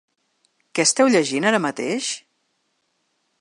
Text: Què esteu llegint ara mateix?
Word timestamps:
Què 0.79 0.85
esteu 0.87 1.11
llegint 1.15 1.47
ara 1.51 1.61
mateix? 1.67 2.09